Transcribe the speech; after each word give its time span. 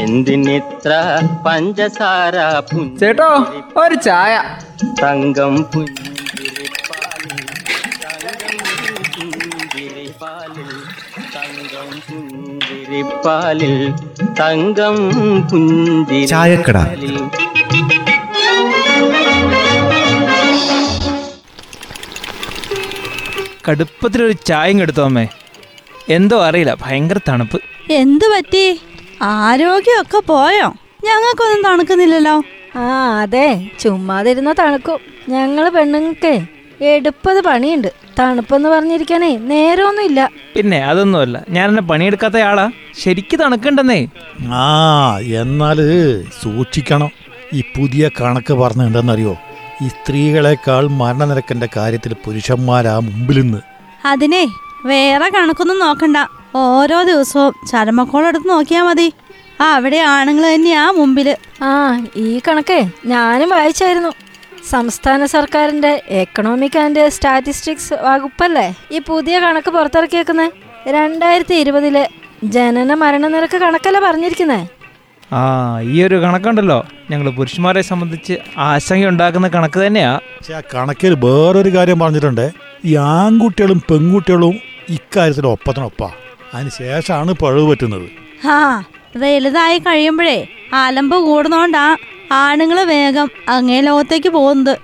എന്തിനിത്ര 0.00 0.92
പഞ്ചസാര 1.46 2.36
ചേട്ടോ 3.00 3.30
ഒരു 3.76 3.94
ചായ. 3.94 4.42
തങ്കം 5.02 5.56
പുഞ്ചിരിപ്പാലിൽ 5.72 7.40
തങ്കം 8.04 8.58
പുഞ്ചിരിപ്പാലിൽ 9.58 10.70
തങ്കം 11.34 11.90
പുഞ്ചിരിപ്പാലിൽ 12.10 13.74
തങ്കം 14.40 14.96
ചായക്കട. 16.28 16.78
കടുപ്പത്തിലൊരു 23.68 24.32
ചായയും 24.32 25.04
അമ്മേ. 25.04 25.28
എന്തോ 26.08 26.44
അറിയില്ല 26.44 26.74
ഭയങ്കര 26.74 27.18
തണുപ്പ്. 27.28 27.60
എന്തു 27.90 28.24
പറ്റി? 28.24 28.80
ആരോഗ്യമൊക്കെ 29.22 30.18
പോയോ? 30.18 30.74
ഞങ്ങൾക്കൊന്നും 31.04 31.72
തണുക്കുന്നില്ലല്ലോ. 31.72 32.42
ആ 32.76 33.18
അതെ. 33.20 33.70
ചുമ്മാതിരുന്ന 33.80 34.52
തണുക്കും. 34.52 34.98
ഞങ്ങൾ 35.28 35.68
പെണ്ണുങ്ങൾക്ക് 35.68 36.40
എടുപ്പത് 36.84 37.40
പണിയുണ്ട്. 37.40 37.92
തണുപ്പെന്ന് 38.18 38.68
പറഞ്ഞിരിക്കാനേ 38.68 39.36
നേരമൊന്നുമില്ല. 39.36 40.30
പിന്നെ 40.56 40.78
അതൊന്നുമല്ല. 40.78 41.44
ഞാൻ 41.48 41.68
എന്നെ 41.68 41.82
പണിയെടുക്കാത്ത 41.82 42.36
ആളാ 42.36 42.70
ശരിക്ക് 42.98 43.40
തണുക്കണ്ടെന്നേ. 43.40 44.06
ആ 44.52 45.18
എന്നാൽ 45.18 45.78
സൂക്ഷിക്കണം. 46.42 47.10
ഈ 47.52 47.60
പുതിയ 47.60 48.10
കണക്ക് 48.20 48.52
പറഞ്ഞ 48.52 48.82
എന്താണെന്നറിയോ 48.82 49.36
ഈ 49.82 49.88
സ്ത്രീകളെക്കാൾ 49.88 50.88
മരണനിരക്കന്റെ 50.88 51.68
കാര്യത്തിൽ 51.76 52.14
പുരുഷന്മാരാ 52.24 52.98
മുമ്പിൽ 52.98 53.40
നിന്ന് 53.40 53.58
അതിനെ 54.04 54.48
വേറെ 54.84 55.28
കണക്കൊന്നും 55.28 55.78
നോക്കണ്ട. 55.78 56.16
ഓരോ 56.54 57.02
ദിവസവും 57.02 57.54
ചരമക്കോളെടുത്ത് 57.70 58.50
നോക്കിയാ 58.50 58.82
മതി. 58.82 59.12
ആ 59.60 59.74
അവിടെ 59.74 59.96
ആണുങ്ങൾ 59.96 60.54
തന്നെയാ 60.54 60.90
മുമ്പിൽ. 60.90 61.36
ആ 61.62 62.00
ഈ 62.16 62.40
കണക്കേ 62.48 62.90
ഞാനും 63.06 63.50
വായിച്ചായിരുന്നു. 63.50 64.12
സംസ്ഥാന 64.70 65.26
സർക്കാരിന്റെ 65.26 66.02
എക്കണോമിക് 66.08 66.78
ആൻഡ് 66.78 67.08
സ്റ്റാറ്റിസ്റ്റിക്സ് 67.08 67.94
വകുപ്പല്ലേ? 67.94 68.74
ഈ 68.92 69.00
പുതിയ 69.08 69.40
കണക്ക് 69.40 69.70
പുറത്തിറക്കിയേക്കുന്നത് 69.70 70.52
രണ്ടായിരത്തി 70.88 71.54
ഇരുപതിലെ 71.54 72.08
ജനന 72.44 72.94
മരണ 72.94 73.26
നിരക്ക് 73.26 73.58
കണക്കല്ലേ 73.58 74.00
പറഞ്ഞിരിക്കുന്നേ? 74.00 74.66
ആ 75.32 75.80
ഈ 75.80 76.02
ഒരു 76.02 76.14
കണക്കുണ്ടല്ലോ. 76.14 76.86
ഞങ്ങൾ 77.10 77.30
പുരുഷന്മാരെ 77.30 77.82
സംബന്ധിച്ച് 77.82 78.38
ആശങ്ക 78.58 79.06
ഉണ്ടാക്കുന്ന 79.06 79.48
കണക്ക് 79.48 79.86
തന്നെയാ. 79.86 80.14
പക്ഷെ 80.16 80.54
ആ 80.54 80.60
കണക്കിൽ 80.74 81.14
വേറൊരു 81.14 81.70
കാര്യം 81.74 81.98
പറഞ്ഞിട്ടുണ്ട്. 81.98 82.50
ഈ 82.84 82.96
ആൺകുട്ടികളും 82.96 83.82
പെൺകുട്ടികളും 83.90 84.56
ഇക്കാര്യത്തിൽ 84.88 85.46
ഒപ്പത്തിനൊപ്പാ. 85.46 86.10
അതിന് 86.54 86.70
ശേഷമാണ് 86.70 87.32
പഴവ് 87.32 87.66
പറ്റുന്നത്. 87.70 88.08
ആ 88.46 88.56
വലുതായി 89.16 89.78
കഴിയുമ്പോഴേ 89.78 90.38
അലമ്പ് 90.74 91.16
കൂടുന്നോണ്ടാ 91.28 91.84
ആണുങ്ങൾ 92.32 92.78
വേഗം 92.94 93.28
അങ്ങേ 93.48 93.80
ലോകത്തേക്ക് 93.80 94.28
പോകുന്നത്. 94.28 94.74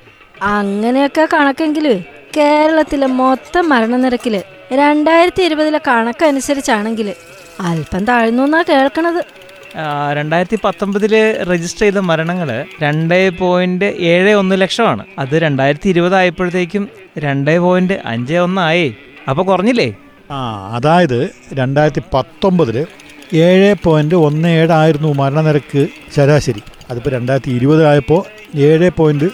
അങ്ങനെയൊക്കെ 0.42 1.28
കണക്കെങ്കിൽ 1.32 1.86
കേരളത്തിലെ 2.36 3.06
മൊത്തം 3.20 3.68
മരണനിരക്കിൽ 3.68 4.34
രണ്ടായിരത്തി 4.72 5.42
ഇരുപതിലെ 5.42 5.80
കണക്കനുസരിച്ചാണെങ്കിൽ 5.88 7.08
അല്പം 7.60 8.02
താഴ്ന്നു 8.04 8.42
എന്നാ 8.42 8.60
കേൾക്കണത്. 8.68 9.20
രണ്ടായിരത്തി 10.18 10.58
പത്തൊമ്പതിൽ 10.64 11.14
രജിസ്റ്റർ 11.50 11.84
ചെയ്ത 11.84 11.98
മരണങ്ങൾ 12.10 12.50
രണ്ട് 12.82 13.38
പോയിന്റ് 13.38 13.88
ഏഴ് 14.12 14.32
ഒന്ന് 14.40 14.56
ലക്ഷമാണ്. 14.62 15.02
അത് 15.18 15.34
രണ്ടായിരത്തി 15.44 15.88
ഇരുപത് 15.88 16.14
ആയപ്പോഴത്തേക്കും 16.14 16.84
രണ്ട് 17.18 17.58
പോയിന്റ് 17.64 17.96
അഞ്ച് 18.12 18.38
ഒന്നായി 18.46 18.86
അപ്പൊ 19.30 19.42
കുറഞ്ഞില്ലേ? 19.42 19.88
ആ 20.30 20.72
അതായത് 20.76 21.30
രണ്ടായിരത്തി 21.54 22.02
പത്തൊമ്പതിൽ 22.14 22.86
ഏഴ് 23.32 23.74
പോയിന്റ് 23.84 24.14
ഒന്ന് 24.14 24.48
ഏഴായിരുന്നു 24.48 25.12
മരണനിരക്ക് 25.12 25.88
ശരാശരി. 26.16 26.62
അതിപ്പോൾ 26.90 27.10
രണ്ടായിരത്തി 27.10 27.50
ഇരുപതിലായപ്പോൾ 27.50 28.24
ഏഴ് 28.58 28.90
പോയിന്റ് 28.96 29.30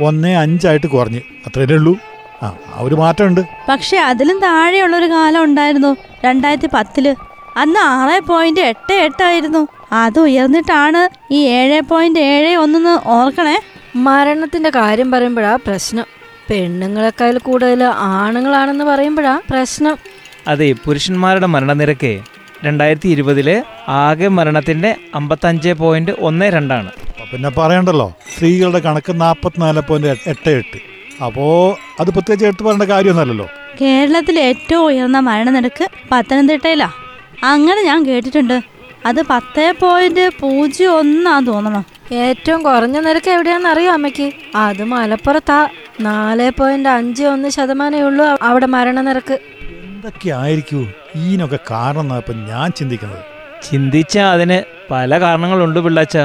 ഒന്ന് 0.00 0.28
അഞ്ചായിട്ട് 0.28 0.86
കുറഞ്ഞ്. 0.86 1.18
അത്രയേ 1.18 1.74
ഉള്ളൂ. 1.74 1.98
ആ 2.42 2.46
ആ 2.46 2.80
ഒരു 2.80 2.94
മാറ്റമുണ്ട്. 2.94 3.40
പക്ഷെ 3.68 3.96
അതിലും 3.96 4.40
താഴെയുള്ള 4.40 4.96
ഒരു 4.96 5.06
കാലം 5.06 5.44
ഉണ്ടായിരുന്നു 5.44 5.96
രണ്ടായിരത്തി 6.24 6.68
പത്തിൽ 6.74 7.16
അന്ന് 7.56 7.80
ആറ് 7.80 8.20
പോയിന്റ് 8.20 8.60
എട്ട് 8.60 8.94
എട്ടായിരുന്നു 8.94 9.68
അത് 9.92 10.18
ഉയർന്നിട്ടാണ് 10.18 11.34
ഈ 11.34 11.46
ഏഴ് 11.46 11.80
പോയിന്റ് 11.80 12.20
ഏഴ് 12.20 12.56
ഒന്നെന്ന് 12.56 13.08
ഓർക്കണേ. 13.08 13.60
മരണത്തിന്റെ 13.96 14.70
കാര്യം 14.70 15.10
പറയുമ്പോഴാ 15.10 15.56
പ്രശ്നം. 15.56 16.04
പെണ്ണുങ്ങളെക്കാൾ 16.50 17.38
കൂടുതൽ 17.38 17.84
ആണുങ്ങളാണെന്ന് 17.84 18.84
പറയുമ്പോഴാ 18.84 19.40
പ്രശ്നം. 19.50 19.96
അതെ 20.48 20.74
പുരുഷന്മാരുടെ 20.84 21.46
മരണനിരക്ക് 21.46 22.20
രണ്ടായിരത്തി 22.64 23.08
ഇരുപതിലെ 23.08 23.62
ആകെ 23.88 24.28
മരണത്തിന്റെ 24.28 24.96
അമ്പത്തഞ്ച് 25.14 25.72
പോയിന്റ് 25.72 26.12
ഒന്ന് 26.20 26.46
രണ്ടാണ്. 26.46 26.90
അപ്പൊ 27.08 27.24
പിന്നെ 27.32 27.50
പറയണ്ടല്ലോ 27.50 28.12
സ്ത്രീകളുടെ 28.34 28.78
കണക്ക് 28.78 29.20
നാൽപ്പത്തിനാല് 29.20 29.80
പോയിന്റ് 29.80 30.08
എട്ട് 30.26 30.50
എട്ട്. 30.50 30.78
അപ്പോൾ 31.24 31.76
അത് 32.00 32.10
പ്രത്യേകിച്ച് 32.10 32.46
എടുത്തു 32.46 32.62
പറയേണ്ട 32.62 32.82
കാര്യമൊന്നുമല്ലല്ലോ. 32.82 33.48
കേരളത്തിലെ 33.80 34.42
ഏറ്റവും 34.42 34.84
ഉയർന്ന 34.84 35.18
മരണനിരക്ക് 35.18 35.90
പത്തനംതിട്ടയിലാ. 36.12 36.90
അങ്ങനെ 37.44 37.82
ഞാൻ 37.82 38.06
കേട്ടിട്ടുണ്ട്. 38.06 38.62
അത് 39.06 39.22
പത്ത് 39.22 39.74
പോയിന്റ് 39.80 40.30
പൂജ്യം 40.40 40.90
ഒന്നാ 40.90 41.40
തോന്നണം? 41.40 41.84
ഏറ്റവും 42.12 42.62
കുറഞ്ഞ 42.62 42.98
നിരക്ക് 42.98 43.30
എവിടെയാണെന്ന് 43.30 43.68
അറിയോ 43.68 43.92
അമ്മയ്ക്ക്? 43.92 44.32
അത് 44.56 44.84
മലപ്പുറത്താ. 44.84 45.68
നാല് 46.00 46.50
പോയിന്റ് 46.58 46.88
അഞ്ച് 46.88 47.24
ഒന്ന് 47.24 47.48
ശതമാനമേ 47.48 48.02
ഉള്ളൂ 48.02 48.38
അവിടെ 48.42 48.66
മരണനിരക്ക്. 48.66 49.38
എന്തൊക്കെ 49.96 50.30
ആയിരിക്കൂ 50.30 50.86
ഈനൊക്കെ 51.16 51.58
കാരണം 51.70 52.00
എന്നാ 52.00 52.16
ഇപ്പം 52.16 52.46
ഞാൻ 52.46 52.70
ചിന്തിക്കുന്നത്. 52.70 53.22
ചിന്തിച്ച 53.70 54.18
അതിന് 54.18 54.58
പല 54.90 55.20
കാരണങ്ങളുണ്ട് 55.20 55.80
പിള്ളാച്ച. 55.80 56.16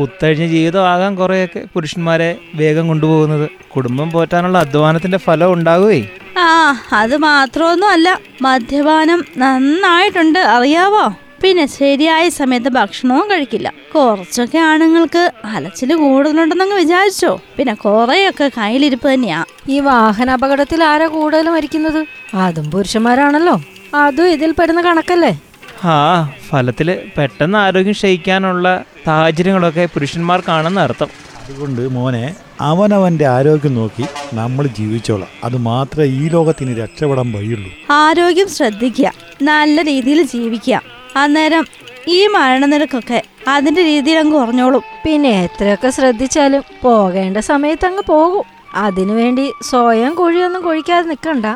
കുത്തഴിഞ്ഞ 0.00 0.46
ജീവിതമാകാൻ 0.46 1.14
കുറേയൊക്കെ 1.14 1.60
പുരുഷന്മാരെ 1.74 2.38
വേഗം 2.54 2.88
കൊണ്ടുപോകുന്നത്. 2.88 3.50
കുടുംബം 3.76 4.10
പോറ്റാനുള്ള 4.10 4.58
അധ്വാനത്തിന്റെ 4.58 5.18
ഫലം 5.18 5.52
ഉണ്ടാകുവേ 5.52 6.00
ആ 6.38 6.48
അത് 6.92 7.16
മാത്രമൊന്നും 7.16 7.90
അല്ല 7.90 8.18
മദ്യപാനം 8.42 9.24
നന്നായിട്ടുണ്ട്. 9.38 10.38
അറിയാവോ? 10.38 11.06
പിന്നെ 11.42 11.66
ശരിയായ 11.66 12.28
സമയത്ത് 12.28 12.68
ഭക്ഷണവും 12.68 13.30
കഴിക്കില്ല. 13.30 13.72
കുറച്ചൊക്കെ 13.94 14.58
ആണുങ്ങൾക്ക് 14.58 15.32
അലച്ചിൽ 15.44 15.94
കൂടുതലുണ്ടെന്നങ്ങ് 15.94 16.76
വിചാരിച്ചോ. 16.76 17.40
പിന്നെ 17.56 17.74
കുറെയൊക്കെ 17.74 18.50
കയ്യിലിരിപ്പ് 18.58 19.14
തന്നെയാ. 19.14 19.44
ഈ 19.68 19.80
വാഹന 19.80 20.30
അപകടത്തിൽ 20.30 20.84
ആരാ 20.84 21.06
കൂടുതൽ 21.06 21.48
മരിക്കുന്നത്? 21.48 22.06
അതും 22.34 22.70
പുരുഷന്മാരാണല്ലോ. 22.70 23.62
അതും 23.94 24.28
ഇതിൽ 24.28 24.52
പെടുന്ന 24.52 24.80
കണക്കല്ലേ? 24.80 25.40
ആ 25.84 26.32
ഫലത്തിൽ 26.48 27.00
പെട്ടെന്ന് 27.18 27.58
ആരോഗ്യം 27.58 27.92
ക്ഷയിക്കാനുള്ള 27.92 28.84
സാഹചര്യങ്ങളൊക്കെ 29.06 29.88
പുരുഷന്മാർക്കാണെന്ന് 29.94 30.80
അർത്ഥം. 30.80 31.08
അതുകൊണ്ട് 31.42 31.88
മോനെ 31.88 32.34
അവനവന്റെ 32.60 33.26
ആരോഗ്യം 33.26 33.74
നോക്കി 33.74 34.04
നമ്മൾ 34.34 34.66
ജീവിച്ചോളാം. 34.66 35.28
അത് 35.44 35.56
മാത്രമേ 35.56 36.06
ഈ 36.06 36.28
ലോകത്തിന് 36.28 36.78
രക്ഷപ്പെടാൻ 36.78 37.32
വഴിയുള്ളൂ. 37.32 37.70
ആരോഗ്യം 37.90 38.48
ശ്രദ്ധിക്കുക. 38.48 39.12
നല്ല 39.42 39.82
രീതിയിൽ 39.82 40.22
ജീവിക്കുക. 40.22 40.97
അന്നേരം 41.22 41.64
ഈ 42.08 42.18
മരണനിരക്കൊക്കെ 42.26 43.18
അതിന്റെ 43.48 43.82
രീതിയിൽ 43.82 44.18
അങ്ങ് 44.18 44.34
കുറഞ്ഞോളും. 44.38 44.82
പിന്നെ 45.04 45.30
എത്രയൊക്കെ 45.44 45.90
ശ്രദ്ധിച്ചാലും 45.90 46.62
പോകേണ്ട 46.82 47.38
സമയത്ത് 47.50 47.86
അങ്ങ് 47.86 48.04
പോകും. 48.06 48.44
അതിനുവേണ്ടി 48.74 49.46
സ്വയം 49.70 50.14
കുഴിയൊന്നും 50.14 50.62
കൊഴിക്കാതെ 50.62 51.06
നിൽക്കണ്ട 51.08 51.46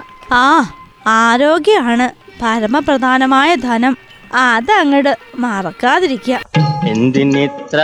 ആ 0.42 0.44
ആരോഗ്യമാണ് 1.20 2.06
പരമപ്രധാനമായ 2.42 3.50
ധനം. 3.68 3.94
അതങ്ങട് 4.46 5.12
മറക്കാതിരിക്കുക 5.44 6.36
എന്തിനിത്ര 6.92 7.80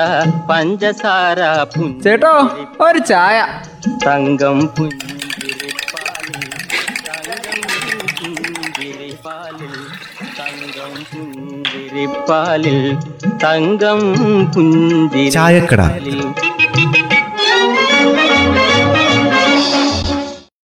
പഞ്ചസാര 0.51 1.41
ചേട്ടോ 2.05 2.33
ഒരു 2.87 3.01
ചായ. 3.11 3.37
തങ്കം 4.07 4.59
പുഞ്ചിരിപ്പാലിൽ 4.77 6.41
തങ്കം 7.09 8.01
പുഞ്ചിരിപ്പാലിൽ 8.19 9.75
തങ്കം 10.39 10.95
പുഞ്ചിരി 11.11 11.37
തങ്കം 11.59 11.68
ചായക്കട. 15.31 15.83